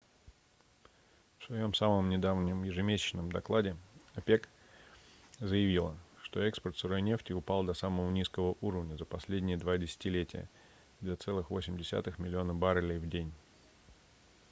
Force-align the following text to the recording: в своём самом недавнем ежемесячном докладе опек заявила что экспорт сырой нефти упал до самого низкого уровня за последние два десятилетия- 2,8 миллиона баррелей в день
в 1.37 1.43
своём 1.45 1.75
самом 1.75 2.09
недавнем 2.09 2.63
ежемесячном 2.63 3.31
докладе 3.31 3.77
опек 4.15 4.49
заявила 5.39 5.95
что 6.23 6.41
экспорт 6.41 6.75
сырой 6.75 7.03
нефти 7.03 7.33
упал 7.33 7.63
до 7.63 7.75
самого 7.75 8.09
низкого 8.09 8.57
уровня 8.61 8.97
за 8.97 9.05
последние 9.05 9.57
два 9.57 9.77
десятилетия- 9.77 10.49
2,8 11.03 12.19
миллиона 12.19 12.55
баррелей 12.55 12.97
в 12.97 13.07
день 13.07 13.31